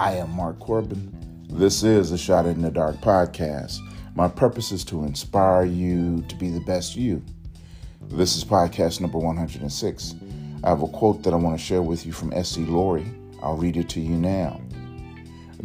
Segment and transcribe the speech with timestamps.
[0.00, 1.14] I am Mark Corbin.
[1.50, 3.80] This is a Shot in the Dark podcast.
[4.14, 7.22] My purpose is to inspire you to be the best you.
[8.08, 10.14] This is podcast number 106.
[10.64, 12.62] I have a quote that I want to share with you from S.C.
[12.62, 13.12] Lourie.
[13.42, 14.62] I'll read it to you now.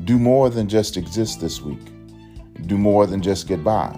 [0.04, 1.94] Do more than just exist this week.
[2.66, 3.98] Do more than just get by.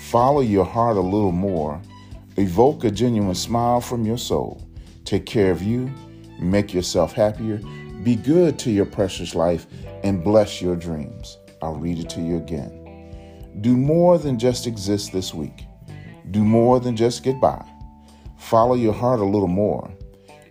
[0.00, 1.80] Follow your heart a little more.
[2.38, 4.66] Evoke a genuine smile from your soul.
[5.04, 5.92] Take care of you.
[6.40, 7.60] Make yourself happier.
[8.02, 9.66] Be good to your precious life
[10.02, 11.36] and bless your dreams.
[11.60, 12.76] I'll read it to you again.
[13.60, 15.66] Do more than just exist this week.
[16.30, 17.62] Do more than just get by.
[18.38, 19.90] Follow your heart a little more.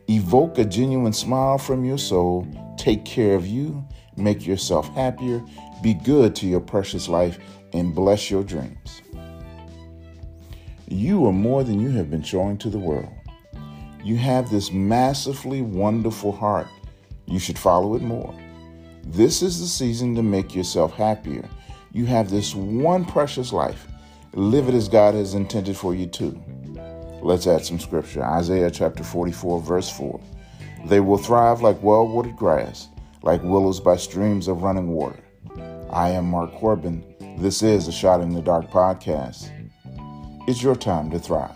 [0.08, 2.48] Evoke a genuine smile from your soul.
[2.78, 3.84] Take care of you.
[4.16, 5.42] Make yourself happier.
[5.82, 7.40] Be good to your precious life
[7.74, 9.02] and bless your dreams.
[10.88, 13.14] You are more than you have been showing to the world.
[14.04, 16.68] You have this massively wonderful heart.
[17.30, 18.34] You should follow it more.
[19.04, 21.48] This is the season to make yourself happier.
[21.92, 23.88] You have this one precious life.
[24.34, 26.42] Live it as God has intended for you to.
[27.22, 28.24] Let's add some scripture.
[28.24, 30.20] Isaiah chapter 44, verse 4.
[30.86, 32.88] They will thrive like well watered grass,
[33.22, 35.20] like willows by streams of running water.
[35.92, 37.04] I am Mark Corbin.
[37.38, 39.52] This is a Shot in the Dark podcast.
[40.48, 41.56] It's your time to thrive.